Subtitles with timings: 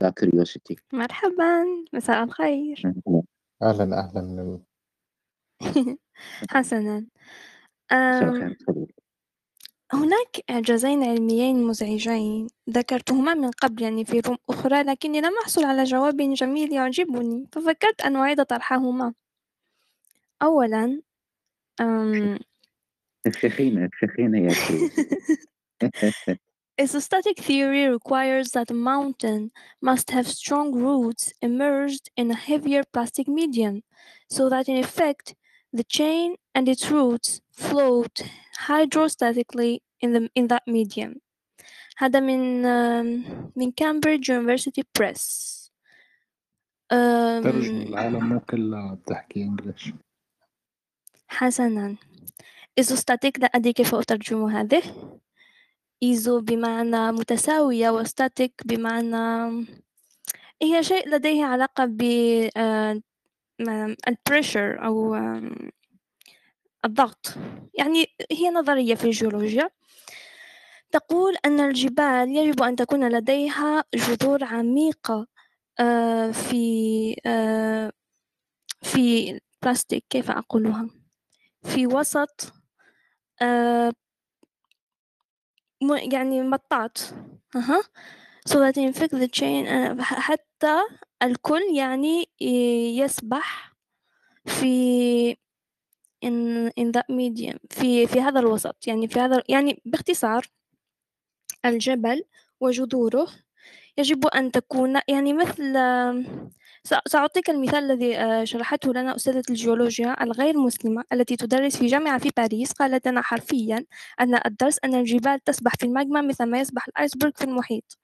[0.00, 0.76] curiosity.
[0.92, 2.92] مرحبا مساء الخير.
[3.62, 4.60] أهلا أهلا
[6.50, 7.06] حسنا.
[7.92, 8.56] مساء.
[9.92, 15.84] هناك إعجازين علميين مزعجين ذكرتهما من قبل يعني في روم أخرى لكني لم أحصل على
[15.84, 17.46] جواب جميل يعجبني.
[17.52, 19.14] ففكرت أن أعيد طرحهما.
[20.42, 21.02] أولا
[23.26, 24.52] افشخينا افشخينا يا
[26.79, 29.51] Isostatic theory requires that a mountain
[29.81, 33.81] must have strong roots immersed in a heavier plastic medium,
[34.29, 35.33] so that in effect
[35.73, 38.21] the chain and its roots float
[38.67, 41.21] hydrostatically in, the, in that medium.
[41.97, 45.53] هذا من um, من Cambridge University Press.
[46.89, 49.93] ترجم Um, العالم مو كلها بتحكي انجلش
[51.27, 51.95] حسنا
[52.81, 54.83] isostatic لا أدري كيف أترجم هذه
[56.02, 59.66] إيزو بمعنى متساوية و static بمعنى
[60.62, 62.02] هي شيء لديه علاقة ب
[62.56, 63.00] آه،
[64.08, 65.14] ال pressure أو
[66.84, 67.34] الضغط.
[67.74, 69.70] يعني هي نظرية في الجيولوجيا
[70.90, 75.26] تقول أن الجبال يجب أن تكون لديها جذور عميقة
[75.80, 77.92] آه، في آه،
[78.82, 80.88] في بلاستيك كيف أقولها؟
[81.62, 82.52] في وسط
[85.82, 86.98] آه، م- يعني مطاط
[87.56, 87.82] أها.
[88.48, 90.78] That fact the chain آه، حتى
[91.22, 92.28] الكل يعني
[92.98, 93.74] يسبح
[94.46, 95.36] في
[96.24, 100.46] in in that medium في في هذا الوسط يعني في هذا يعني باختصار
[101.64, 102.24] الجبل
[102.60, 103.28] وجذوره
[103.98, 105.74] يجب أن تكون يعني مثل
[106.88, 112.18] سأ- سأعطيك المثال الذي آه، شرحته لنا أستاذة الجيولوجيا الغير مسلمة التي تدرس في جامعة
[112.18, 112.72] في باريس.
[112.72, 113.84] قالت لنا حرفيا
[114.20, 117.98] أن الدرس أن الجبال تسبح في الماجما مثل ما يسبح الآيسبرغ في المحيط.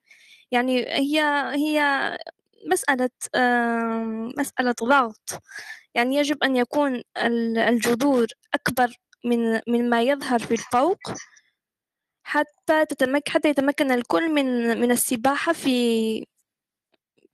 [0.50, 1.20] يعني هي
[1.54, 2.18] هي
[2.66, 3.10] مسألة
[4.38, 5.42] مسألة ضغط.
[5.94, 8.92] يعني يجب أن يكون ال- الجذور أكبر
[9.24, 10.98] من من ما يظهر في الفوق.
[12.28, 15.70] حتى تتمك حتى يتمكن الكل من من السباحة في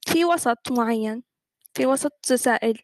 [0.06, 1.22] في وسط معين
[1.74, 2.78] في وسط سائل.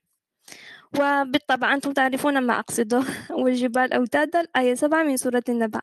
[0.94, 3.03] وبالطبع أنتم تعرفون ما أقصده
[3.43, 5.81] والجبال أوتادا الآية سبعة من سورة النبأ.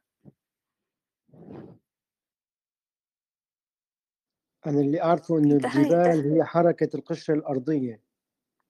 [4.67, 8.01] أنا اللي أعرفه انتهى- الجبال هي حركة القشرة الأرضية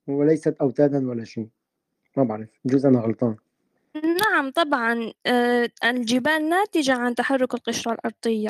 [0.08, 1.50] وليست أوتادا ولا شيء.
[2.18, 3.36] ما بعرف بجوز أنا غلطان.
[4.04, 8.50] نعم طبعا آه، الجبال ناتجة عن تحرك القشرة الأرضية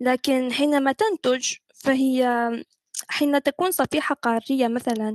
[0.00, 2.50] لكن حينما تنتج فهي
[3.08, 5.14] حين تكون صفيحة قارية مثلا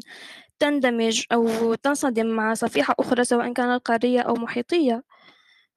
[0.59, 5.03] تندمج أو تنصدم مع صفيحة أخرى سواء كانت قارية أو محيطية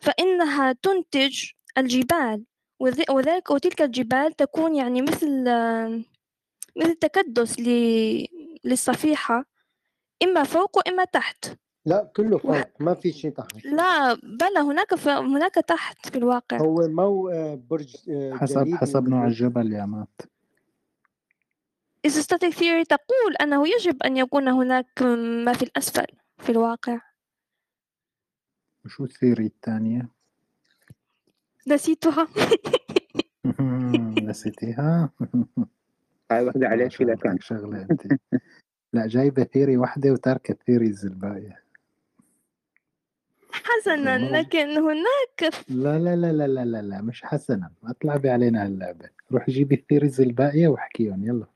[0.00, 1.44] فإنها تنتج
[1.78, 2.44] الجبال
[2.80, 5.44] وذ- وذلك وتلك الجبال تكون يعني مثل
[6.76, 7.60] مثل تكدس
[8.64, 9.44] للصفيحة
[10.22, 11.46] إما فوق وإما تحت.
[11.86, 13.66] لا كله فوق ما في شيء تحت.
[13.66, 15.08] لا بل هناك ف...
[15.08, 16.56] هناك تحت في الواقع.
[16.58, 20.20] هو مو آه، برج آه، حسب حسب نوع ولا- الجبل يا مات.
[22.06, 25.02] Isostatic theory تقول أنه يجب أن يكون هناك
[25.44, 26.06] ما في الأسفل
[26.38, 27.00] في الواقع؟
[28.84, 30.08] وشو الثيري الثانية؟
[31.68, 32.28] نسيتها.
[34.28, 35.10] نسيتيها؟
[36.30, 37.38] هاي واحدة عليك كذا كان.
[37.40, 38.02] شغلة انت
[38.92, 41.63] لا جايبة theory واحدة وتاركة ال theories الباقية.
[43.64, 44.18] حسنا.
[44.18, 47.70] لكن هناك لا لا لا لا لا لا, لا مش حسنا.
[47.82, 49.08] ما تلعبي علينا هاللعبة.
[49.32, 51.24] روحي جيبي ال theories الباقية واحكيهم.
[51.24, 51.46] يلا.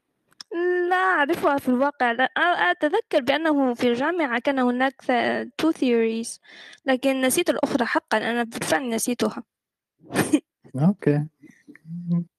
[0.90, 2.12] لا أعرفها في الواقع.
[2.12, 2.24] لا
[2.70, 4.94] أتذكر بأنه في الجامعة كان هناك
[5.62, 6.38] two theories
[6.86, 8.18] لكن نسيت الأخرى حقا.
[8.18, 9.42] أنا بالفعل نسيتها.
[10.76, 11.26] okay.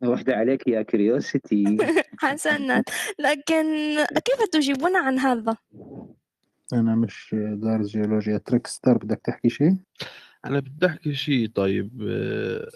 [0.02, 1.78] واحدة عليك يا كريوسيتي
[2.20, 2.84] حسنا.
[3.20, 3.66] لكن
[4.26, 5.58] كيف تجيبون عن هذا؟
[6.74, 8.38] أنا مش دارس جيولوجيا.
[8.38, 9.78] تريكستر بدك تحكي شيء؟
[10.46, 12.02] أنا بدي أحكي شيء طيب.
[12.10, 12.70] آه،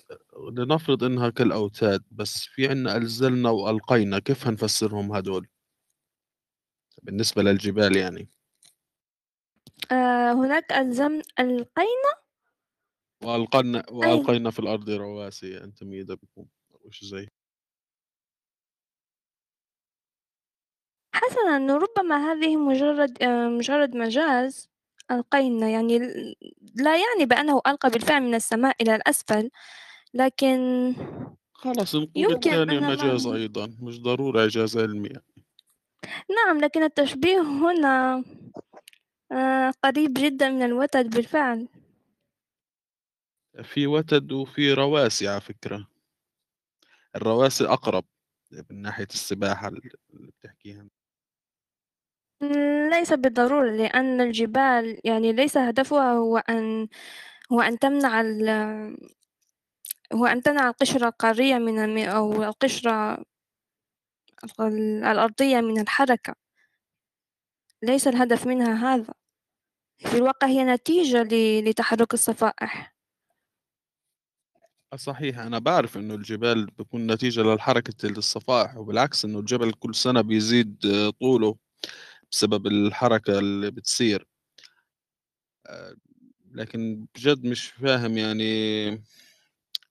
[0.51, 5.47] لنفرض إنها كالأوتاد بس في عنا ألزلنا وألقينا كيف هنفسرهم هدول؟
[7.03, 8.29] بالنسبة للجبال يعني.
[9.91, 12.13] آه هناك ألزم ألقينا؟
[13.23, 15.63] وألقينا وألقينا في الأرض رواسي.
[15.63, 16.45] أن تميد بكم
[16.81, 17.27] وش زي
[21.13, 24.69] حسنا ربما هذه مجرد آه، مجرد مجاز
[25.11, 26.35] ألقينا يعني ل-
[26.75, 29.49] لا يعني بأنه ألقى بالفعل من السماء إلى الأسفل
[30.13, 30.57] لكن
[31.53, 35.09] خلاص نقول يمكن الثانية أن مجاز ما- أيضا مش ضروري إعجاز علمي.
[36.29, 38.23] نعم لكن التشبيه هنا
[39.31, 41.67] آه، قريب جدا من الوتد بالفعل.
[43.63, 45.87] في وتد وفي رواسي على فكرة.
[47.15, 48.05] الرواسي أقرب
[48.69, 49.81] من ناحية السباحة اللي
[50.13, 50.87] بتحكيها.
[52.89, 56.87] ليس بالضرورة لأن الجبال يعني ليس هدفها هو أن
[57.51, 58.49] هو أن تمنع ال
[60.13, 63.23] هو أن تمنع القشرة القارية من أو القشرة
[64.59, 66.35] الأرضية من الحركة.
[67.83, 69.13] ليس الهدف منها هذا.
[69.97, 71.27] في الواقع هي نتيجة
[71.61, 72.93] لتحرك الصفائح.
[74.95, 80.77] صحيح أنا بعرف إنه الجبال بيكون نتيجة للحركة الصفائح وبالعكس إنه الجبل كل سنة بيزيد
[81.19, 81.55] طوله.
[82.33, 84.27] بسبب الحركة اللي بتصير.
[85.67, 85.95] آه،
[86.51, 88.85] لكن بجد مش فاهم يعني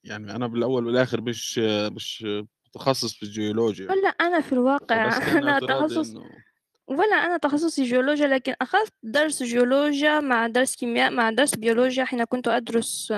[0.05, 1.59] يعني أنا بالأول والآخر مش
[1.93, 2.27] مش
[2.67, 3.91] متخصص في الجيولوجيا.
[3.91, 6.31] ولا أنا في الواقع أنا تخصص إنه
[6.87, 12.05] ولا أنا تخصصي جيولوجيا لكن أخذت درس جيولوجيا مع درس كيمياء مع درس بيولوجيا.
[12.05, 13.13] حين كنت أدرس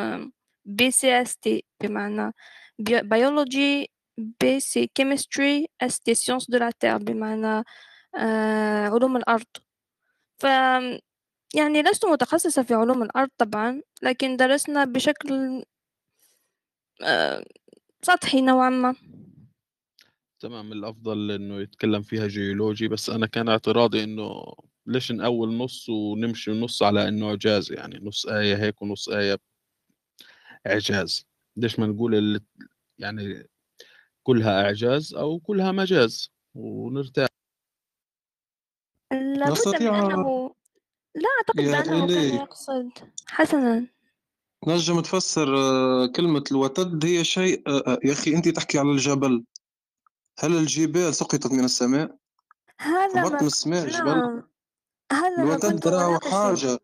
[0.64, 2.32] BCST بمعنى
[2.78, 7.65] biology B C chemistry S T sciences de la Terre بمعنى
[8.19, 9.46] آه، علوم الأرض.
[10.38, 10.44] ف
[11.55, 15.62] يعني لست متخصصة في علوم الأرض طبعا لكن درسنا بشكل
[17.02, 17.44] آه،
[18.02, 18.94] سطحي نوعا ما.
[20.40, 24.44] تمام الأفضل إنه يتكلم فيها جيولوجي بس أنا كان اعتراضي إنه
[24.87, 29.38] ليش نأول نص ونمشي نص على إنه إعجاز يعني نص آية هيك ونص آية
[30.66, 31.26] إعجاز.
[31.56, 32.40] ليش ما نقول
[32.99, 33.49] يعني
[34.22, 37.28] كلها إعجاز أو كلها مجاز ونرتاح؟
[39.44, 40.55] لابد من نستطيع أنه
[41.14, 42.91] لا أعتقد يا بأنه كان إلي يقصد.
[43.29, 43.87] حسنا.
[44.67, 49.44] نجم تفسر آه، كلمة الوتد هي شيء آه، آه، يا أخي أنت تحكي على الجبل.
[50.38, 52.17] هل الجبال سقطت من السماء؟
[52.81, 54.43] هذا هبط ما من السماء جبل نعم
[55.12, 56.31] هذا ما الوتد كنت راهو أناقشه.
[56.31, 56.79] حاجة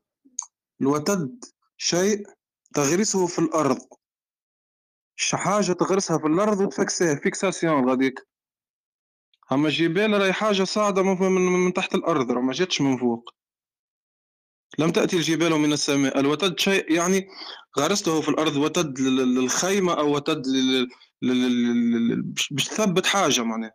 [0.81, 1.45] الوتد
[1.77, 2.27] شيء
[2.75, 3.79] تغرسه في الأرض.
[5.17, 8.27] ش- حاجة تغرسها في الأرض وتفكسها فيكساسيون غاديك.
[9.53, 13.35] أما الجبال راهي حاجة صاعدة من, من, من تحت الأرض راه ما جاتش من فوق.
[14.79, 16.21] لم تأتي الجبال من السماء.
[16.21, 17.29] الوتد شيء يعني
[17.79, 20.43] غرسته في الأرض وتد لل- للخيمة أو وتد
[22.51, 23.75] باش تثبت حاجة معناها.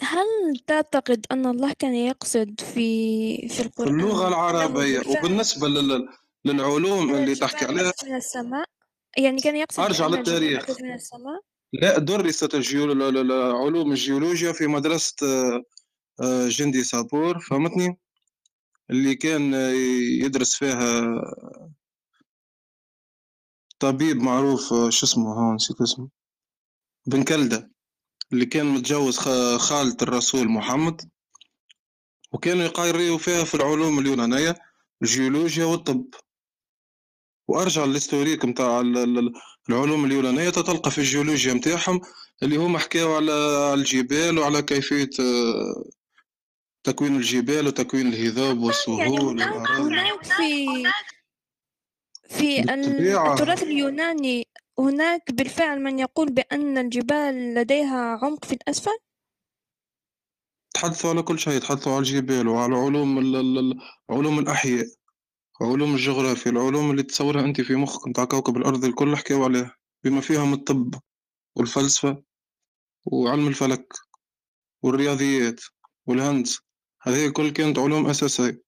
[0.00, 6.08] هل تعتقد أن الله كان يقصد في في أنه العربية؟ بالفعل وبالنسبة لل-
[6.44, 8.66] للعلوم اللي تحكي عليها من السماء؟
[9.18, 10.80] يعني كان يقصد الجبال للتاريخ.
[10.80, 11.40] من السماء؟
[11.82, 12.86] لا درست الجيو...
[12.86, 15.16] ل- ل- ل- علوم الجيولوجيا في مدرسة
[16.20, 17.98] آه، جندي سابور فهمتني؟
[18.90, 19.54] اللي كان
[20.24, 21.02] يدرس فيها
[23.78, 26.08] طبيب معروف شو اسمه ها نسيت اسمه
[27.06, 27.70] بن كلدة
[28.32, 29.18] اللي كان متجوز
[29.58, 31.10] خالة الرسول محمد.
[32.32, 34.54] وكانوا يقريوا فيها في العلوم اليونانية
[35.02, 36.06] الجيولوجيا والطب.
[37.48, 38.80] وأرجع للهستوريك نتاع
[39.68, 42.00] العلوم اليونانية تلقى في الجيولوجيا نتاعهم
[42.42, 43.32] اللي هما حكاوا على
[43.74, 45.84] الجبال وعلى كيفية آه،
[46.84, 50.84] تكوين الجبال وتكوين الهضاب يعني والسهول هناك في
[52.28, 58.98] في التراث اليوناني هناك بالفعل من يقول بأن الجبال لديها عمق في الأسفل؟
[60.74, 63.18] تحدثوا على كل شيء تحدثوا على الجبال وعلى علوم
[64.10, 64.86] علوم الأحياء.
[65.60, 70.20] علوم الجغرافيا العلوم اللي تصورها أنت في مخك نتاع كوكب الأرض الكل حكاوا عليها بما
[70.20, 70.94] فيهم الطب
[71.56, 72.22] والفلسفة
[73.04, 73.92] وعلم الفلك
[74.82, 75.60] والرياضيات
[76.06, 76.62] والهندسة
[77.02, 78.62] هذه الكل كانت علوم أساسية.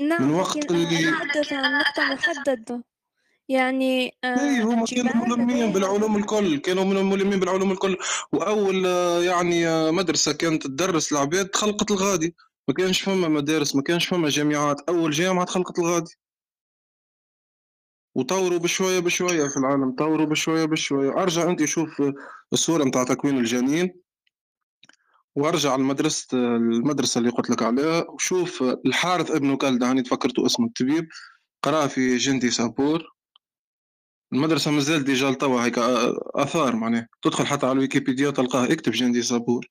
[0.00, 2.84] من نعم وقت لكن أنا اللي أتحدث عن نقطة محددة.
[3.48, 7.96] يعني اي آه هما كانوا الجبال ملمين بالعلوم الكل كانوا من ملمين بالعلوم الكل.
[8.32, 12.36] وأول آه، يعني آه، مدرسة كانت تدرس العباد خلقت الغادي.
[12.68, 14.80] ما كانش فما مدارس ما كانش فما جامعات.
[14.88, 16.16] أول جامعة خلقت الغادي.
[18.14, 21.10] وطوروا بشوية بشوية في العالم طوروا بشوية بشوية.
[21.10, 22.02] أرجع انت شوف
[22.52, 23.94] الصورة نتاع تكوين الجنين
[25.36, 31.08] وأرجع لمدرسه المدرسة اللي قلت لك عليها وشوف الحارث ابن كلدة هاني تفكرتوا اسمه الطبيب
[31.62, 33.14] قرأ في جندي سابور.
[34.32, 35.78] المدرسة مازال déjà لتوا هيك
[36.34, 37.08] آثار معناها.
[37.22, 39.66] تدخل حتى على الويكيبيديا تلقاه اكتب جندي سابور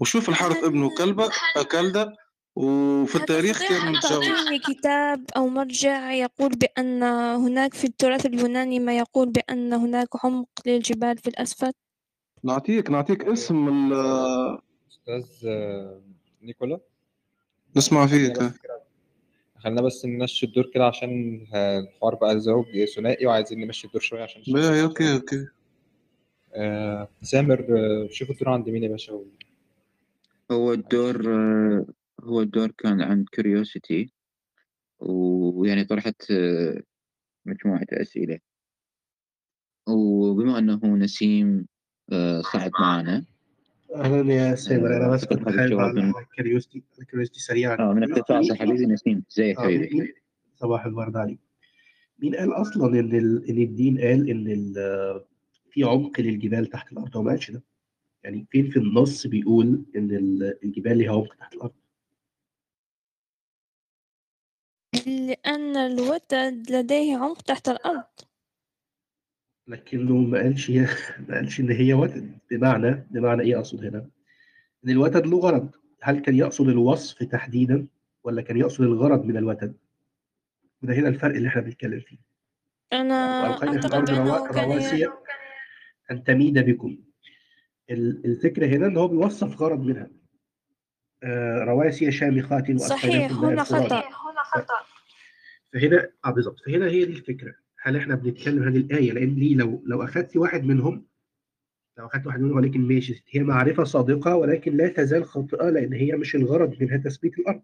[0.00, 1.30] وشوف الحارث هل ابنه كلبة
[1.72, 2.16] كلدة
[2.56, 4.26] وفي التاريخ كان متجوز.
[4.68, 7.02] كتاب أو مرجع يقول بأن
[7.42, 11.72] هناك في التراث اليوناني ما يقول بأن هناك عمق للجبال في الأسفل؟
[12.44, 14.58] نعطيك نعطيك اسم ال-
[14.90, 16.00] أستاذ آه،
[16.42, 16.80] نيكولا.
[17.76, 18.38] نسمع فيك
[19.58, 24.42] خلينا بس نمشي الدور كده عشان الحوار بقى زوج ثنائي وعايزين نمشي الدور شوية عشان
[24.82, 25.46] okay okay.
[26.54, 29.20] آه، سامر آه، شوف الدور عند مين يا باشا؟
[30.50, 31.86] هو الدور آه،
[32.20, 34.12] هو الدور كان عن كوريوسيتي
[35.00, 36.82] ويعني طرحت آه،
[37.46, 38.38] مجموعة أسئلة.
[39.88, 41.66] وبما أنه نسيم
[42.12, 43.24] آه، صعد معنا.
[43.94, 47.76] أهلا يا سامر أنا بس كنت حابب على كريوستي كريوستي سريعا.
[47.78, 49.24] آه من اقتطاع حبيبي نسيم.
[49.30, 50.12] زي آه، حبيبي مين-
[50.56, 51.38] صباح الورد عليك.
[52.18, 55.24] مين قال أصلا إن ال- إن الدين قال إن ال-
[55.70, 57.62] في عمق للجبال تحت الأرض هو ما قالش ده؟
[58.24, 61.74] يعني فين في النص بيقول إن ال- الجبال ليها عمق تحت الأرض.
[65.06, 68.04] لأن الوتد لديه عمق تحت الأرض.
[69.66, 74.10] لكنه ما قالش ما قالش إن هي وتد بمعنى بمعنى إيه أقصد هنا؟
[74.84, 75.70] إن الوتد له غرض.
[76.02, 77.86] هل كان يقصد الوصف تحديدا
[78.24, 79.76] ولا كان يقصد الغرض من الوتد
[80.82, 82.18] وده هنا الفرق اللي إحنا بنتكلم فيه.
[82.92, 85.08] أنا أعتقد روا- كان رواسي
[86.10, 86.98] أن تميد بكم.
[87.90, 90.10] ال- الفكرة هنا إن هو بيوصف غرض منها.
[91.22, 93.64] آه، رواسي شامخات صحيح وأسفلكم ماء هنا.
[93.64, 94.74] خطأ.
[95.72, 96.60] فهنا آه بالظبط.
[96.66, 97.54] فهنا هي دي الفكرة.
[97.82, 101.06] هل إحنا بنتكلم هذه الآية؟ لأن ليه لو لو أخذت واحد منهم
[101.98, 103.24] لو أخذت واحد منهم ولكن ماشي.
[103.30, 107.62] هي معرفة صادقة ولكن لا تزال خاطئة لأن هي مش الغرض منها تثبيت الأرض.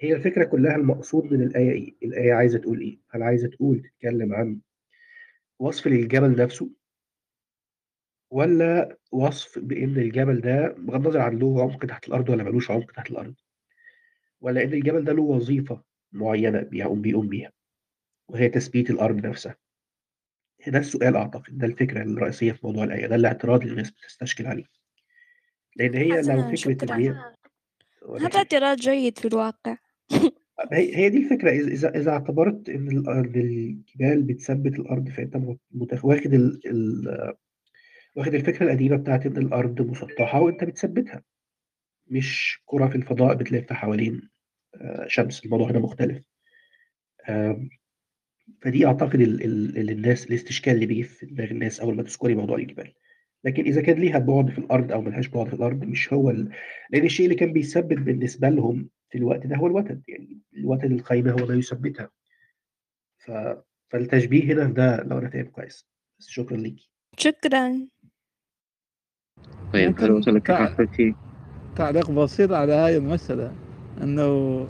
[0.00, 4.34] هي الفكرة كلها المقصود من الآية إيه؟ الآية عايزة تقول إيه؟ هل عايزة تقول تتكلم
[4.34, 4.58] عن
[5.58, 6.70] وصف للجبل نفسه؟
[8.30, 12.92] ولا وصف بإن الجبل ده بغض النظر عن له عمق تحت الأرض ولا ملوش عمق
[12.92, 13.34] تحت الأرض
[14.40, 15.82] ولا إن الجبل ده له وظيفة
[16.12, 17.52] معينة بيقوم بيقوم بيها
[18.28, 19.56] وهي تثبيت الأرض نفسها.
[20.66, 24.64] ده السؤال أعتقد ده الفكرة الرئيسية في موضوع الآية ده الاعتراض اللي الناس بتستشكل عليه.
[25.76, 29.76] لأن هي لو حسنا فكره إن هي شكرا هذا اعتراض جيد في الواقع.
[30.72, 32.88] هي هي دي الفكرة إذا- إذا اعتبرت إن
[33.36, 35.36] الجبال بتثبت الأرض فأنت
[35.72, 36.60] مت- واخد ال...
[36.66, 37.34] ال...
[38.16, 41.22] واخد الفكرة القديمة بتاعت إن الأرض مسطحة وأنت بتثبتها.
[42.06, 44.30] مش كره في الفضاء بتلف حوالين
[44.74, 46.22] آه، شمس الموضوع هنا مختلف.
[48.62, 49.44] فدي أعتقد ال...
[49.44, 49.78] ال...
[49.78, 52.92] ال- الناس الاستشكال اللي بيجي في دماغ الناس أول ما تذكري موضوع الجبال.
[53.44, 56.52] لكن إذا كان ليها بعد في الأرض أو ملهاش بعد في الأرض مش هو ال...
[56.90, 60.02] لأن الشيء اللي كان بيثبت بالنسبة لهم في الوقت ده هو الوتد.
[60.08, 62.10] يعني الوتد الخيمه هو ما يثبتها.
[63.18, 63.30] ف...
[63.90, 65.88] فالتشبيه هنا ده لو أنا فاهم كويس.
[66.18, 66.90] بس شكرا ليكي.
[67.18, 67.88] شكرا.
[69.72, 70.76] طيب هل وصلك؟
[71.76, 73.52] تعليق بسيط على هاي المسألة
[74.02, 74.66] أنه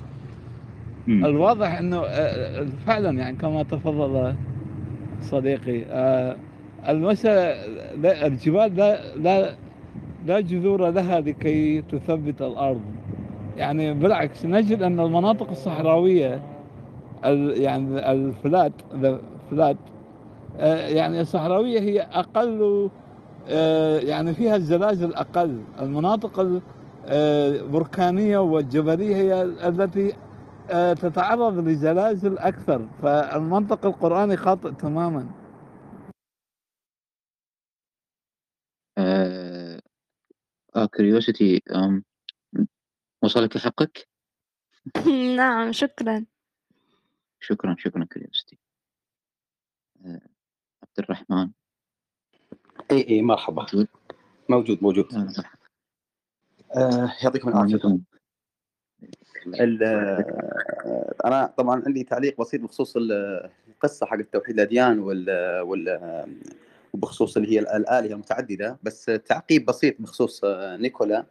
[1.06, 1.24] مم.
[1.24, 4.34] الواضح أنه آه، فعلا يعني كما تفضل
[5.22, 6.36] صديقي آه،
[6.88, 9.54] المسألة الجبال لا لا
[10.26, 12.82] لا جذور لها لكي تثبت الأرض
[13.56, 16.42] يعني بالعكس نجد أن المناطق الصحراوية
[17.24, 18.72] ال- يعني الفلات
[20.58, 22.90] آه، يعني الصحراوية هي أقل آه،
[24.09, 26.61] يعني فيها الزلازل أقل المناطق
[27.04, 30.16] البركانية والجبلية هي التي
[30.70, 32.88] آه، تتعرض لزلازل أكثر.
[33.02, 35.26] فالمنطق القرآني خاطئ تماما.
[38.99, 39.80] آه
[40.76, 42.04] آه كريوسيتي أم
[43.23, 44.09] وصلك حقك؟
[45.37, 46.25] نعم شكرا.
[47.40, 48.59] شكرا شكرا كريوسيتي
[50.04, 50.20] آه
[50.82, 51.50] عبد الرحمن.
[52.90, 53.66] اي اي مرحبا.
[53.72, 53.88] موجود؟
[54.50, 55.06] موجود موجود.
[56.76, 58.00] آه، يعطيكم العافية.
[59.82, 65.99] آه، أنا طبعا عندي تعليق بسيط بخصوص ال- القصة حق توحيد الأديان وال وال
[66.92, 71.25] وبخصوص اللي هي الآلهة المتعدده بس تعقيب بسيط بخصوص آه، نيكولا.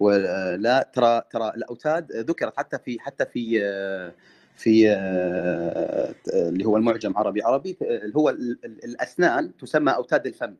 [0.00, 4.12] ولا ترى ترى الأوتاد ذكرت حتى في حتى في آه،
[4.56, 7.42] في آه، اللي هو المعجم عربي.
[7.42, 10.54] عربي اللي هو ال- ال- الأسنان تسمى أوتاد الفم.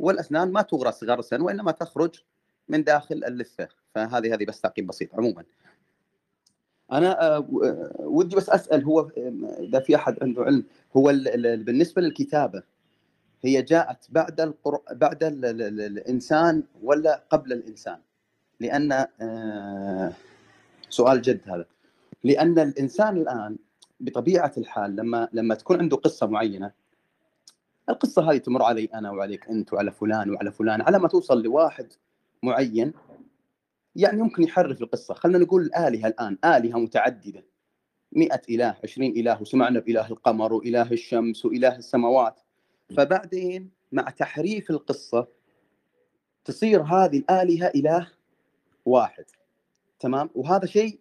[0.00, 2.14] والأسنان ما تغرس غرسا وإنما تخرج
[2.68, 5.44] من داخل اللثة فهذه هذه بس تعقيب بسيط عموما
[6.92, 9.10] أنا آه، آه، ودي بس أسأل هو
[9.60, 10.64] إذا في أحد عنده علم
[10.96, 12.62] هو ال- ال- بالنسبة للكتابة
[13.42, 14.80] هي جاءت بعد القر...
[14.92, 15.24] بعد.
[15.24, 15.44] ال...
[15.44, 15.80] ال...
[15.80, 17.98] الإنسان ولا قبل الإنسان؟
[18.60, 20.12] لأن آه،
[20.88, 21.64] سؤال جد هذا
[22.24, 23.56] لأن الإنسان الآن
[24.00, 26.72] بطبيعة الحال لما لما تكون عنده قصة معينة
[27.88, 31.92] القصة هذه تمر علي أنا وعليك أنت وعلى فلان وعلى فلان على ما توصل لواحد
[32.42, 32.92] معين
[33.96, 35.14] يعني يمكن يحرف القصة.
[35.14, 37.44] خلينا نقول الالهه الآن آلهة متعددة.
[38.12, 42.40] مئة إله عشرين إله وسمعنا بإله القمر وإله الشمس وإله السماوات.
[42.96, 45.28] فبعدين مع تحريف القصة
[46.44, 48.08] تصير هذه الآلهة إله
[48.84, 49.24] واحد.
[50.00, 50.98] تمام؟ وهذا شيء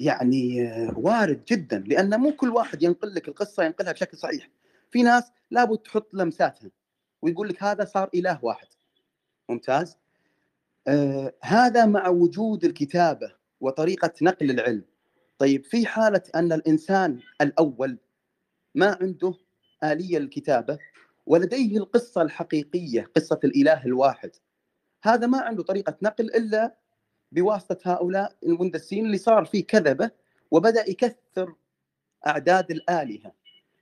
[0.00, 4.50] يعني آه، وارد جدا لأن مو كل واحد ينقل لك القصة ينقلها بشكل صحيح.
[4.90, 6.70] في ناس لابد تحط لمساتها
[7.22, 8.66] ويقول لك هذا صار إله واحد.
[9.48, 9.96] ممتاز؟
[10.88, 14.84] آه هذا مع وجود الكتابة وطريقة نقل العلم.
[15.38, 17.98] طيب في حالة أن الإنسان الأول
[18.74, 19.34] ما عنده
[19.84, 20.78] آلية للكتابة
[21.26, 24.30] ولديه القصة الحقيقية قصة الإله الواحد.
[25.02, 26.76] هذا ما عنده طريقة نقل إلا
[27.32, 30.10] بواسطة هؤلاء المندسين اللي صار فيه كذبة
[30.50, 31.54] وبدأ يكثر
[32.26, 33.32] أعداد الآلهة.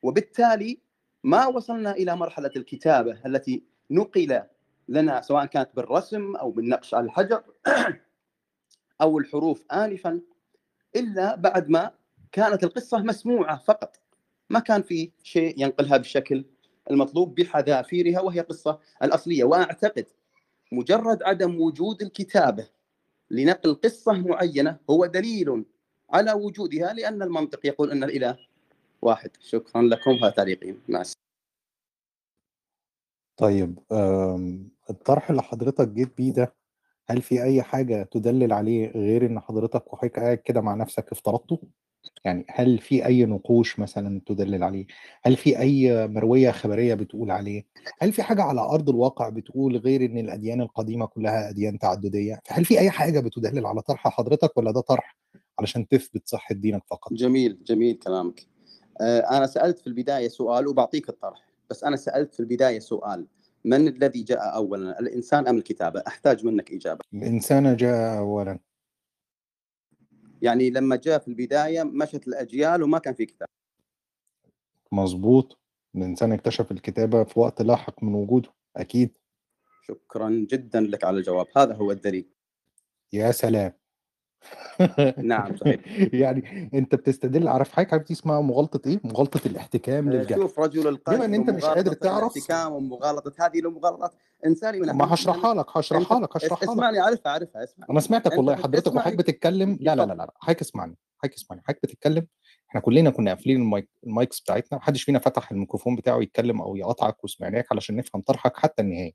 [0.03, 0.79] وبالتالي
[1.25, 4.43] ما وصلنا إلى مرحلة الكتابة التي نقل
[4.89, 7.43] لنا سواء كانت بالرسم أو بالنقش على الحجر
[9.03, 10.21] أو الحروف آنفا
[10.97, 11.91] إلا بعد ما
[12.33, 13.97] كانت القصة مسموعة فقط.
[14.51, 16.45] ما كان في شيء ينقلها بالشكل
[16.91, 19.45] المطلوب بحذافيرها وهي قصة الأصلية.
[19.45, 20.07] وأعتقد
[20.73, 22.69] مجرد عدم وجود الكتابة
[23.31, 25.65] لنقل قصة معينة هو دليل
[26.11, 28.39] على وجودها لأن المنطق يقول أن الإله
[29.03, 29.31] واحد.
[29.41, 31.14] شكرا لكم هذا تعليقي مع السلامة.
[33.37, 36.55] طيب آم، الطرح اللي حضرتك جيت بيه ده
[37.09, 41.61] هل في أي حاجة تدلل عليه غير إن حضرتك وحضرتك قاعد كده مع نفسك افترضته؟
[42.25, 44.87] يعني هل في أي نقوش مثلا تدلل عليه؟
[45.23, 47.67] هل في أي مروية خبرية بتقول عليه؟
[48.01, 52.65] هل في حاجة على أرض الواقع بتقول غير إن الأديان القديمة كلها أديان تعددية؟ هل
[52.65, 55.17] في أي حاجة بتدلل على طرح حضرتك ولا ده طرح
[55.59, 58.47] علشان تثبت صحة دينك فقط؟ جميل جميل كلامك
[59.01, 63.27] آه، أنا سألت في البداية سؤال وبعطيك الطرح بس أنا سألت في البداية سؤال
[63.65, 67.01] من الذي جاء أولا؟ الإنسان أم الكتابة؟ أحتاج منك إجابة.
[67.15, 68.59] الإنسان جاء أولا.
[70.43, 73.49] يعني لما جاء في البداية مشت الأجيال وما كان في كتاب.
[74.93, 75.59] مظبوط.
[75.97, 79.19] الإنسان اكتشف الكتابة في وقت لاحق من وجوده أكيد.
[79.83, 82.29] شكرا جدا لك على الجواب هذا هو الدليل.
[83.13, 83.73] يا سلام.
[85.19, 85.81] نعم صحيح.
[86.23, 90.39] يعني أنت بتستدل عارف حضرتك عارف دي اسمها مغالطة إيه؟ مغالطة الاحتكام آه، للجهل.
[90.41, 94.15] شوف رجل القلب بما إن أنت مش قادر تعرف الاحتكام ومغالطة هذه المغالطات
[94.47, 96.71] انساني من ما هشرحها لك هشرحها لك هشرحها لك.
[96.71, 98.95] اسمعني عارفها عارفها اسمع أنا سمعتك والله حضرتك.
[98.95, 99.79] وحضرتك بتتكلم.
[99.81, 101.63] لا لا لا لا حضرتك اسمعني حضرتك اسمعني.
[101.67, 102.27] حضرتك بتتكلم
[102.69, 106.63] إحنا كلنا كنا قافلين ال mic ال mics بتاعتنا محدش فينا فتح الميكروفون بتاعه يتكلم
[106.63, 109.13] أو يقاطعك وسمعناك علشان نفهم طرحك حتى النهاية.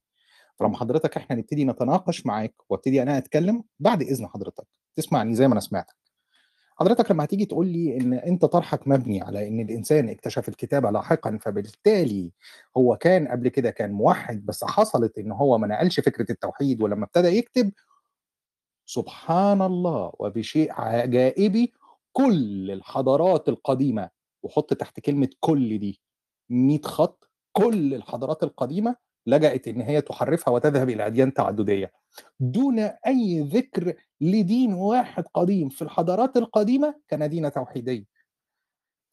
[0.60, 4.68] فلما حضرتك إحنا نبتدي نتناقش معاك وأبتدي أنا أتكلم بعد إذن حضرتك.
[4.96, 5.96] تسمعني زي ما أنا سمعتك.
[6.80, 11.38] حضرتك لما هتيجي تقول لي إن أنت طرحك مبني على إن الإنسان اكتشف الكتابه لاحقا
[11.42, 12.32] فبالتالي
[12.78, 17.06] هو كان قبل كده كان موحد بس حصلت إن هو ما نقلش فكرة التوحيد ولما
[17.06, 17.72] ابتدى يكتب
[18.86, 21.74] سبحان الله وبشيء عجائبي
[22.14, 24.10] كل الحضارات القديمة
[24.44, 26.02] وحط تحت كلمة كل دي
[26.50, 28.96] 100 خط كل الحضارات القديمة
[29.28, 31.92] لجأت إن هي تحرفها وتذهب إلى أديان تعددية.
[32.40, 35.70] دون أي ذكر لدين واحد قديم.
[35.70, 38.06] في الحضارات القديمة كان دين توحيديه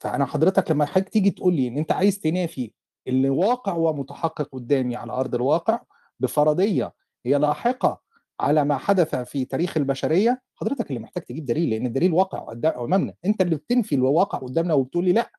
[0.01, 2.73] فأنا حضرتك لما حضرتك تيجي تقول لي إن أنت عايز تنافي
[3.07, 5.81] اللي واقع ومتحقق قدامي على أرض الواقع
[6.21, 6.95] بفرضية
[7.27, 8.01] هي لاحقة
[8.41, 12.53] على ما حدث في تاريخ البشرية حضرتك اللي محتاج تجيب دليل لأن الدليل واقع
[12.85, 13.15] أمامنا.
[13.25, 15.31] أنت اللي بتنفي الواقع قدامنا وبتقول لي لا.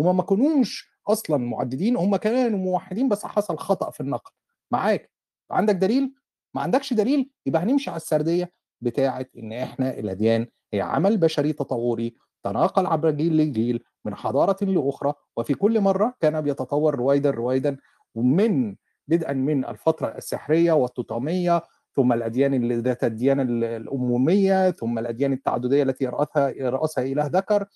[0.00, 4.32] هما ما كانوش أصلا معددين هم كانوا موحدين بس حصل خطأ في النقل.
[4.70, 5.10] معاك؟
[5.50, 6.14] عندك دليل؟
[6.56, 12.14] ما عندكش دليل يبقى هنمشي على السردية بتاعة إن إحنا الأديان هي عمل بشري تطوري
[12.42, 17.76] تناقل عبر جيل لجيل من حضارة لأخرى وفي كل مرة كان بيتطور رويدا رويدا
[18.14, 18.76] ومن
[19.08, 26.06] بدءا من الفترة السحرية والتوتميه ثم الأديان ذات الديانة ال- الاموميه ثم الأديان التعددية التي
[26.06, 27.66] راسها رأسها اله ذكر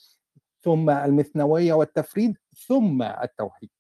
[0.62, 3.70] ثم المثنوية والتفريد ثم التوحيد.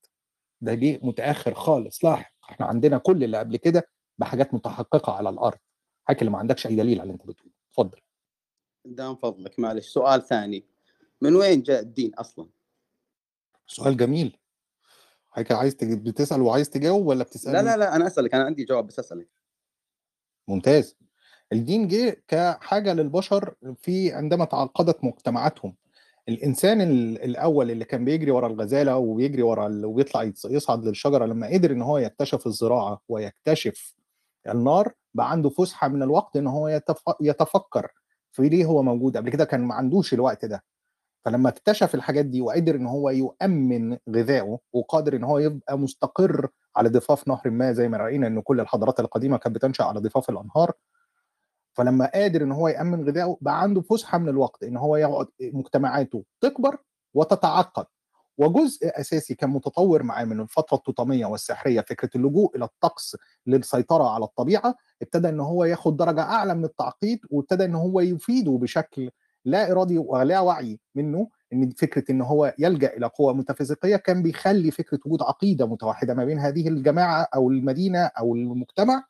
[0.60, 2.32] ده ليه متأخر خالص لاحق.
[2.50, 3.88] إحنا عندنا كل اللي قبل كده
[4.20, 5.58] بحاجات متحققة على الأرض.
[6.04, 7.52] حضرتك اللي ما عندكش أي دليل على اللي أنت بتقوله.
[7.70, 8.00] اتفضل.
[8.84, 9.88] دام فضلك معلش.
[9.88, 10.64] سؤال ثاني.
[11.20, 12.48] من وين جاء الدين أصلا؟
[13.66, 14.36] سؤال جميل.
[15.30, 18.34] حضرتك عايز تج- بتسأل وعايز تجاوب ولا بتسالني لا لا لا أنا أسألك.
[18.34, 19.28] أنا عندي جواب بس أسألك.
[20.48, 20.96] ممتاز.
[21.52, 25.76] الدين جه كحاجة للبشر في عندما تعقدت مجتمعاتهم.
[26.28, 31.46] الإنسان ال- الأول اللي كان بيجري ورا الغزالة وبيجري ورا ال- وبيطلع يصعد للشجرة لما
[31.46, 33.94] قدر إن هو يكتشف الزراعة ويكتشف
[34.48, 37.88] النار بقى عنده فسحة من الوقت إن هو يتف- يتفكر
[38.32, 39.16] في ليه هو موجود.
[39.16, 40.64] قبل كده كان ما عندوش الوقت ده.
[41.24, 46.88] فلما اكتشف الحاجات دي وقدر إن هو يؤمن غذائه وقادر إن هو يبقى مستقر على
[46.88, 50.72] ضفاف نهر ما زي ما رأينا إن كل الحضارات القديمة كانت بتنشأ على ضفاف الأنهار.
[51.72, 56.24] فلما قادر إن هو يأمن غذائه بقى عنده فسحة من الوقت إن هو يقعد مجتمعاته
[56.40, 56.76] تكبر
[57.14, 57.86] وتتعقد.
[58.38, 63.16] وجزء أساسي كان متطور معاه من الفترة التوتميه والسحرية فكرة اللجوء إلى الطقس
[63.46, 68.52] للسيطرة على الطبيعة ابتدى إن هو ياخد درجة أعلى من التعقيد وابتدى إن هو يفيده
[68.52, 69.10] بشكل
[69.44, 74.70] لا إرادي ولا وعي منه إن فكرة إن هو يلجأ إلى قوه ميتافيزيقيه كان بيخلي
[74.70, 79.04] فكرة وجود عقيدة متوحدة ما بين هذه الجماعة أو المدينة أو المجتمع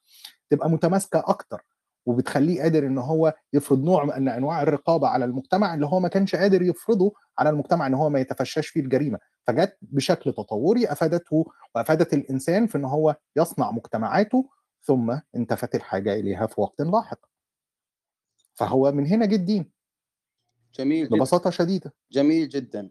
[0.50, 1.64] تبقى متماسكة أكتر.
[2.06, 6.36] وبتخليه قادر إن هو يفرض نوع من أنواع الرقابة على المجتمع اللي هو ما كانش
[6.36, 9.18] قادر يفرضه على المجتمع إن هو ما يتفشاش فيه الجريمة.
[9.46, 14.48] فجت بشكل تطوري أفادته وأفادت الإنسان في إن هو يصنع مجتمعاته
[14.82, 17.18] ثم انتفت الحاجة إليها في وقت لاحق.
[18.54, 19.70] فهو من هنا جه الدين.
[20.74, 21.16] جميل جدا.
[21.16, 21.94] ببساطة شديدة.
[22.12, 22.90] جميل جدا.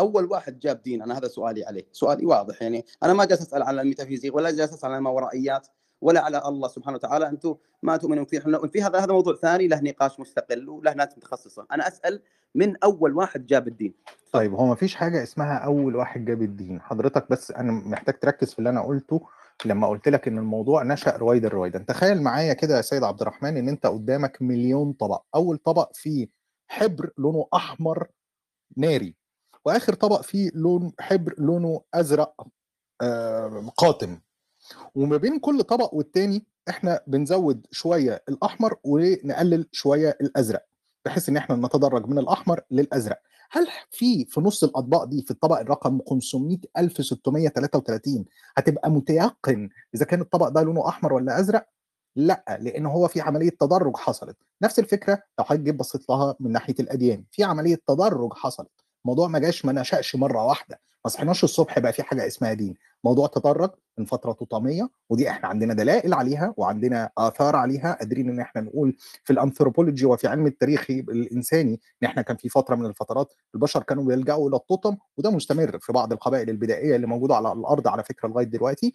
[0.00, 1.88] أول واحد جاب دين أنا هذا سؤالي عليه.
[1.92, 5.68] سؤالي واضح يعني أنا ما جالس أسأل على الميتافيزيق ولا جالس أسأل على الماورائيات
[6.00, 7.28] ولا على الله سبحانه وتعالى.
[7.28, 11.08] أنتم ما تؤمنون فيه إحنا في هذا هذا موضوع ثاني له نقاش مستقل وله ناس
[11.16, 11.66] متخصصة.
[11.72, 12.22] أنا أسأل
[12.54, 13.94] من أول واحد جاب الدين.
[14.32, 16.80] طيب هو ما فيش حاجة اسمها أول واحد جاب الدين.
[16.80, 19.20] حضرتك بس أنا محتاج تركز في اللي أنا قلته
[19.64, 21.84] لما قلت لك إن الموضوع نشأ رويدا رويدا.
[21.88, 25.22] تخيل معايا كده يا سيد عبد الرحمن إن أنت قدامك مليون طبق.
[25.34, 26.28] أول طبق فيه
[26.68, 28.08] حبر لونه أحمر
[28.76, 29.14] ناري
[29.64, 32.46] وآخر طبق فيه لون حبر لونه أزرق
[33.02, 34.20] آه، قاتم.
[34.94, 40.66] وما بين كل طبق والتاني إحنا بنزود شوية الأحمر ونقلل شوية الأزرق
[41.04, 43.20] بحيث إن إحنا نتدرج من الأحمر للأزرق.
[43.50, 48.24] هل في في نص الأطباق دي في الطبق الرقم 500633
[48.56, 51.66] هتبقى متيقن إذا كان الطبق ده لونه أحمر ولا أزرق؟
[52.16, 54.36] لأ لأن هو في عملية تدرج حصلت.
[54.62, 58.70] نفس الفكرة لو حضرتك جيت بصيت لها من ناحية الأديان في عملية تدرج حصلت.
[59.04, 60.80] الموضوع ما جاش ما نشأش مرة واحدة.
[61.04, 62.74] ما صحيناش الصبح بقى في حاجة اسمها دين.
[63.04, 67.92] موضوع تدرج من فترة توطاميه ودي إحنا عندنا دلائل عليها وعندنا آثار عليها.
[67.92, 72.74] قادرين إن إحنا نقول في الانثروبولوجي وفي علم التاريخ الإنساني إن إحنا كان في فترة
[72.74, 77.34] من الفترات البشر كانوا بيلجأوا إلى التوتم وده مستمر في بعض القبائل البدائية اللي موجودة
[77.36, 78.94] على الأرض على فكرة لغاية دلوقتي.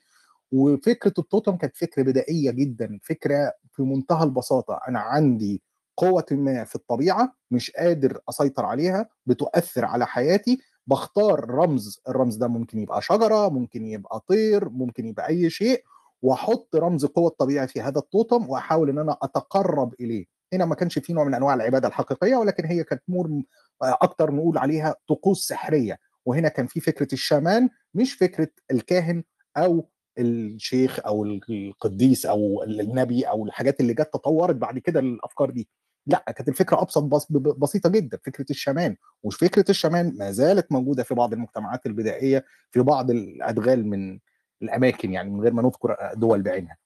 [0.51, 4.79] وفكرة التوتم كانت فكرة بدائية جدا فكرة في منتهى البساطة.
[4.87, 5.61] أنا عندي
[5.97, 12.47] قوة ما في الطبيعة مش قادر أسيطر عليها بتؤثر على حياتي بختار رمز الرمز ده
[12.47, 15.83] ممكن يبقى شجرة ممكن يبقى طير ممكن يبقى أي شيء
[16.21, 20.25] وأحط رمز قوة الطبيعة في هذا التوتم وأحاول إن أنا أتقرب إليه.
[20.53, 23.41] هنا ما كانش في نوع من أنواع العبادة الحقيقية ولكن هي كانت مور
[23.81, 25.99] أكتر نقول عليها طقوس سحرية.
[26.25, 29.23] وهنا كان في فكرة الشامان مش فكرة الكاهن
[29.57, 35.67] أو الشيخ أو القديس أو النبي أو الحاجات اللي جت تطورت بعد كده الافكار دي.
[36.07, 41.13] لا كانت الفكرة أبسط بس بسيطة جدا فكرة الشمان وفكرة الشمان ما زالت موجودة في
[41.15, 44.19] بعض المجتمعات البدائية في بعض الأدغال من
[44.61, 46.77] الأماكن يعني من غير ما نذكر دول بعينها.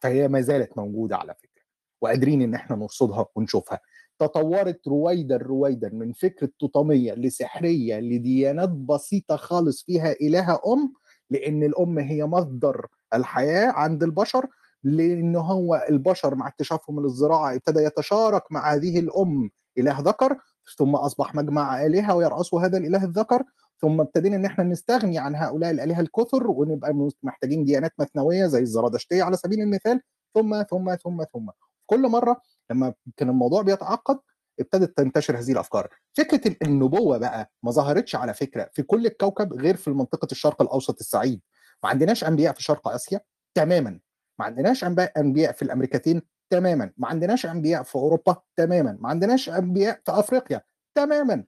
[0.00, 1.62] فهي ما زالت موجودة على فكرة
[2.00, 3.80] وقادرين إن إحنا نرصدها ونشوفها.
[4.18, 10.92] تطورت رويدا رويدا من فكرة توطميه لسحرية لديانات بسيطة خالص فيها إلهة أم
[11.30, 14.46] لأن الأم هي مصدر الحياة عند البشر
[14.84, 20.36] لأن هو البشر مع اكتشافهم للزراعه ابتدى يتشارك مع هذه الأم إله ذكر
[20.78, 23.42] ثم أصبح مجمع آلهة ويرأسه هذا الإله الذكر
[23.80, 29.22] ثم ابتدينا إن إحنا نستغني عن هؤلاء الآلهة الكثر ونبقى محتاجين ديانات مثنوية زي الزرادشتية
[29.22, 30.00] على سبيل المثال
[30.34, 31.46] ثم ثم ثم ثم.
[31.86, 32.40] كل مرة
[32.70, 34.18] لما كان الموضوع بيتعقد
[34.60, 35.88] ابتدت تنتشر هذه الأفكار.
[36.16, 41.00] فكرة النبوة بقى ما ظهرتش على فكرة في كل الكوكب غير في منطقة الشرق الأوسط
[41.00, 41.40] السعيد.
[41.82, 43.20] ما عندناش أنبياء في شرق آسيا
[43.54, 44.00] تماما.
[44.40, 44.84] ما عندناش
[45.16, 46.92] أنبياء في الأمريكتين تماما.
[46.96, 48.96] ما عندناش أنبياء في أوروبا تماما.
[49.00, 50.60] ما عندناش أنبياء في أفريقيا
[50.94, 51.44] تماما.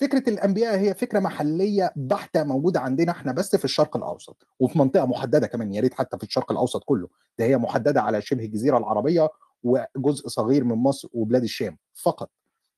[0.00, 5.06] فكرة الأنبياء هي فكرة محلية بحتة موجودة عندنا إحنا بس في الشرق الأوسط وفي منطقة
[5.06, 5.74] محددة كمان.
[5.74, 7.08] يا ريت حتى في الشرق الأوسط كله.
[7.38, 9.28] ده هي محددة على شبه الجزيرة العربية
[9.62, 12.30] وجزء صغير من مصر وبلاد الشام فقط.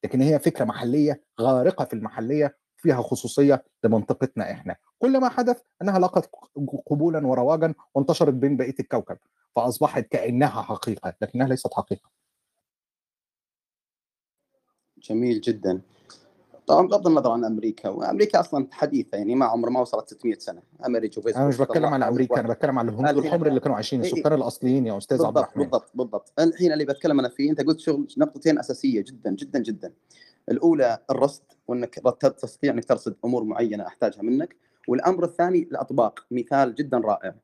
[0.04, 4.76] لكن هي فكرة محلية غارقة في المحلية فيها خصوصية لمنطقتنا إحنا.
[5.04, 6.30] كل ما حدث أنها لقت
[6.86, 9.18] قبولا ورواجا وانتشرت بين بقية الكوكب
[9.56, 12.10] فأصبحت كأنها حقيقة لكنها ليست حقيقة.
[14.98, 15.80] جميل جدا.
[16.66, 20.62] طبعا بغض النظر عن أمريكا وأمريكا أصلا حديثة يعني ما عمر ما وصلت 600 سنة.
[20.86, 24.00] أمريكا وفيسبوك أنا مش بتكلم على أمريكا أنا بتكلم على الهنود الحمر اللي كانوا عايشين
[24.00, 25.62] السكان الأصليين يا أستاذ عبد الرحمن.
[25.62, 26.32] بالضبط بالضبط.
[26.38, 29.92] الحين اللي بتكلم أنا فيه أنت قلت شغل نقطتين أساسية جدا جدا جدا.
[30.48, 31.94] الأولى الرصد وإنك
[32.38, 34.56] تستطيع انك ترصد أمور معينة أحتاجها منك.
[34.88, 37.34] والأمر الثاني الأطباق مثال جدا رائع.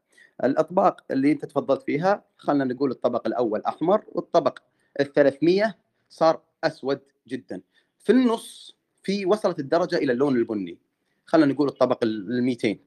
[0.45, 4.59] الأطباق اللي أنت تفضلت فيها خلينا نقول الطبق الأول أحمر والطبق
[5.01, 5.77] ال 300
[6.09, 7.61] صار أسود جدا.
[7.99, 10.79] في النص في وصلت الدرجة إلى اللون البني.
[11.27, 12.79] خلينا نقول الطبق ال 200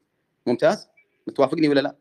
[0.47, 0.89] ممتاز؟
[1.27, 1.95] متوافقني ولا لا؟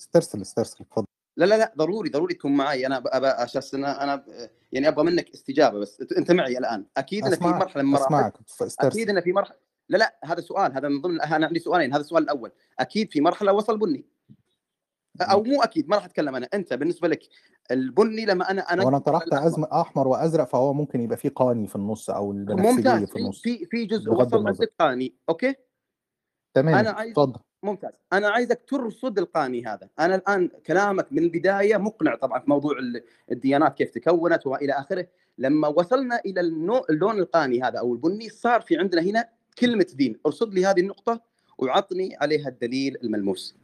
[0.00, 1.06] استرسل استرسل تفضل.
[1.36, 4.24] لا لا لا ضروري ضروري تكون معي أنا أبى أساس أنا أنا
[4.72, 6.00] يعني أبغى منك استجابة بس.
[6.18, 6.84] انت معي الآن.
[6.96, 8.32] أكيد إن في مرحلة من المراحل.
[8.80, 9.56] أكيد إن في مرحله
[9.88, 12.52] لا لا هذا سؤال هذا من ضمن أنا عندي سؤالين هذا السؤال الأول.
[12.78, 14.04] أكيد في مرحلة وصل بني.
[15.20, 16.48] أو مو أكيد ما راح أتكلم أنا.
[16.54, 17.22] أنت بالنسبة لك
[17.70, 21.76] البني لما أنا أنا وأنا طرحت ازمه أحمر وأزرق فهو ممكن يبقى في قاني في
[21.76, 23.04] النص أو ممتاز.
[23.04, 23.42] في النص.
[23.42, 25.14] في في جزء وصل عندك قاني.
[25.28, 25.54] أوكي؟
[26.54, 27.40] تمام أنا عايز اتفضل.
[27.62, 27.92] ممتاز.
[28.12, 29.88] أنا عايزك ترصد القاني هذا.
[30.00, 35.06] أنا الآن كلامك من البداية مقنع طبعا في موضوع ال- الديانات كيف تكونت وإلى آخره.
[35.38, 36.40] لما وصلنا إلى
[36.90, 39.28] اللون القاني هذا أو البني صار في عندنا هنا
[39.60, 40.18] كلمة دين.
[40.26, 41.20] أرصد لي هذه النقطة
[41.58, 43.54] وعطني عليها الدليل الملموس.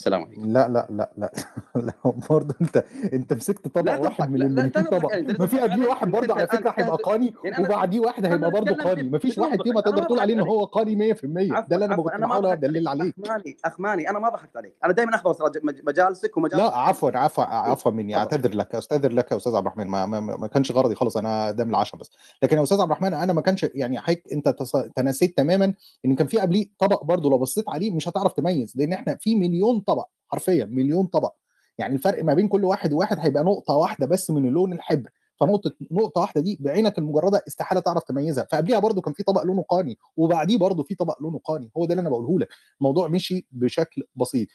[0.00, 0.46] السلام عليكم.
[0.52, 1.32] لا لا لا لا.
[1.86, 1.92] لا
[2.30, 5.40] برضه انت انت مسكت طبق لا واحد من ال لا 200 تضحك طبق.
[5.40, 6.96] ما في قبليه واحد برضه على فكرة هيبقى.
[6.96, 9.02] قاني يعني وبعديه واحد هيبقى برضه قاني.
[9.02, 9.64] ما فيش في واحد نقطة.
[9.64, 11.96] فيه ما أنا ما تقدر تقول عليه ان هو قاني 100% عفوا ده اللي أنا
[11.96, 13.14] كنت ما بحاول ادلل عليك.
[13.24, 14.10] أخماني أخماني.
[14.10, 14.74] أنا ما ضحكت عليك.
[14.84, 15.34] أنا دائما احضر
[15.64, 18.16] مج- مجالسك ومجالس لا عفوا عفوا عفوا مني.
[18.16, 19.86] أعتذر لك أستاذر لك يا أستاذ عبد الرحمن.
[19.86, 21.16] ما, ما, ما كانش غرضي خالص.
[21.16, 22.10] أنا ده من العشاء بس.
[22.42, 24.48] لكن يا أستاذ عبد الرحمن أنا ما كانش يعني حضرتك أنت
[24.96, 28.72] تناسيت تماما إن كان في قبليه طبق برضه لو بصيت عليه مش هتعرف تميز.
[28.76, 31.32] لأن إحنا في مليون طبق حرفيا مليون طبق.
[31.78, 35.10] يعني الفرق ما بين كل واحد وواحد هيبقى نقطة واحدة بس من لون الحبر.
[35.40, 38.44] فنقطة نقطة واحدة دي بعينك المجردة استحالة تعرف تميزها.
[38.52, 41.70] فقبليها برضو كان في طبق لونه قاني وبعديه برضو في طبق لونه قاني.
[41.76, 42.48] هو ده اللي أنا بقوله لك.
[42.80, 44.48] الموضوع مشي بشكل بسيط.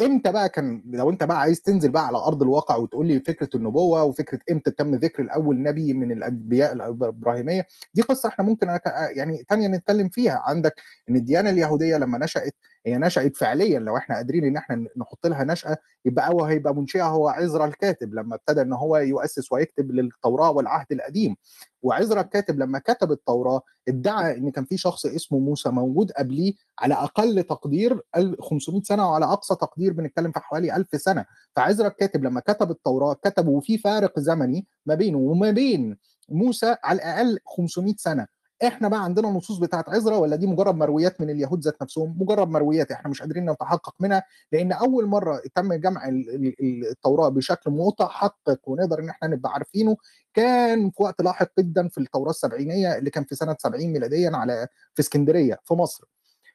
[0.00, 3.48] إمتى بقى كان لو أنت بقى عايز تنزل بقى على أرض الواقع وتقول لي فكرة
[3.54, 8.78] النبوة وفكرة إمتى تم ذكر الأول نبي من الأنبياء الإبراهيمية دي قصة إحنا ممكن
[9.16, 10.42] يعني تانية نتكلم فيها.
[10.46, 10.74] عندك
[11.10, 12.54] إن الديانة اليهودية لما نشأت
[12.86, 17.04] هي نشأت فعليا لو إحنا قادرين إن إحنا نحط لها نشأة يبقى هو هيبقى منشئها
[17.04, 21.36] هو عزرا الكاتب لما ابتدى إن هو يؤسس ويكتب للتوراة والعهد القديم.
[21.82, 26.94] وعزرا الكاتب لما كتب التوراة ادعى إن كان في شخص اسمه موسى موجود قبليه على
[26.94, 28.00] أقل تقدير
[28.40, 31.24] 500 سنة وعلى أقصى تقدير بنتكلم في حوالي 1000 سنة.
[31.56, 35.96] فعزرا الكاتب لما كتب التوراة كتب وفي فارق زمني ما بينه وما بين
[36.28, 38.26] موسى على الأقل 500 سنة.
[38.64, 42.48] إحنا بقى عندنا نصوص بتاعت عزرا ولا دي مجرد مرويات من اليهود ذات نفسهم؟ مجرد
[42.48, 47.70] مرويات إحنا مش قادرين نتحقق منها لأن أول مرة تم جمع ال- ال- التوراة بشكل
[47.70, 49.96] متحقق ونقدر إن إحنا نبقى عارفينه
[50.34, 54.68] كان في وقت لاحق جدا في التوراة السبعينية اللي كان في سنة 70 ميلاديا على
[54.94, 56.04] في اسكندرية في مصر.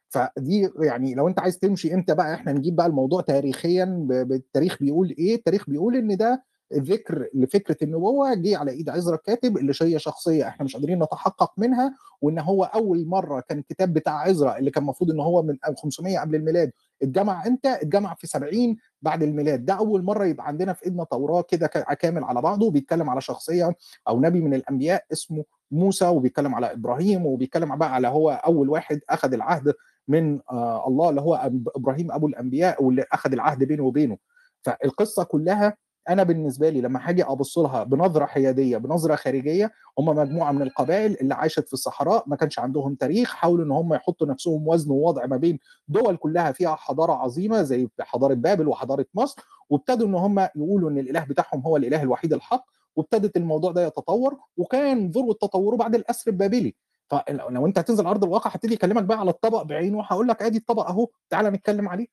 [0.09, 5.15] فدي يعني لو أنت عايز تمشي إمتى بقى إحنا نجيب بقى الموضوع تاريخيا بالتاريخ بيقول
[5.19, 9.99] إيه؟ التاريخ بيقول إن ده ذكر لفكرة النبوه جه على إيد عزرا الكاتب اللي هي
[9.99, 14.71] شخصية إحنا مش قادرين نتحقق منها وإن هو أول مرة كان الكتاب بتاع عزرا اللي
[14.71, 19.65] كان المفروض إن هو من 500 قبل الميلاد اتجمع إمتى؟ اتجمع في 70 بعد الميلاد
[19.65, 23.75] ده أول مرة يبقى عندنا في إيدنا توراة كده كامل على بعضه بيتكلم على شخصية
[24.07, 28.99] أو نبي من الأنبياء اسمه موسى وبيتكلم على إبراهيم وبيتكلم بقى على هو أول واحد
[29.09, 29.73] أخذ العهد
[30.07, 34.17] من آه الله اللي هو إبراهيم أبو الأنبياء واللي أخذ العهد بينه وبينه
[34.61, 35.77] فالقصة كلها
[36.09, 41.17] أنا بالنسبة لي لما هاجي أبص لها بنظرة حيادية بنظرة خارجية هم مجموعة من القبائل
[41.21, 45.25] اللي عاشت في الصحراء ما كانش عندهم تاريخ حاولوا إن هم يحطوا نفسهم وزن ووضع
[45.25, 50.39] ما بين دول كلها فيها حضارة عظيمة زي حضارة بابل وحضارة مصر وابتدوا إن هم
[50.55, 55.75] يقولوا إن الإله بتاعهم هو الإله الوحيد الحق وابتدت الموضوع ده يتطور وكان ذروه تطوره
[55.75, 56.75] بعد الأسر البابلي.
[57.09, 60.87] فلو أنت هتنزل أرض الواقع هبتدي أكلمك بقى على الطبق بعينه وهقول لك أدي الطبق
[60.89, 62.09] أهو تعالى نتكلم عليه مم- آه،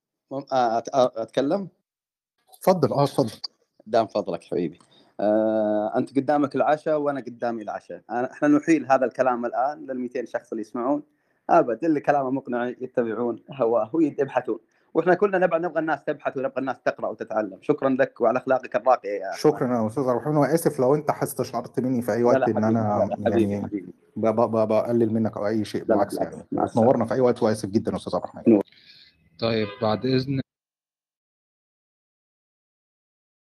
[0.00, 0.21] أت- آه،
[0.52, 1.68] أتكلم؟
[2.54, 3.32] اتفضل آه اتفضل
[3.86, 4.78] دام فضلك حبيبي.
[5.20, 8.02] آه، أنت قدامك العشاء وأنا قدامي العشاء.
[8.10, 11.02] إحنا نحيل هذا الكلام الآن لل 200 شخص اللي يسمعون.
[11.50, 14.58] أبد اللي كلامه مقنع يتبعون هواه ويبحثون.
[14.94, 17.58] وإحنا كلنا نبغى نبغى الناس تبحث ونبغى الناس تقرأ وتتعلم.
[17.60, 20.36] شكرا لك وعلى أخلاقك الراقية يا شكرا يا أستاذ عبد الرحمن.
[20.36, 23.92] وأسف لو أنت استشعرت مني في أي وقت لا إن أنا حبيبي يعني حبيبي.
[24.16, 26.44] بقلل منك أو أي شيء بالعكس يعني.
[26.74, 28.60] تنورنا في أي وقت وأسف جدا أستاذ عبد الرحمن.
[29.38, 30.41] طيب بعد إذن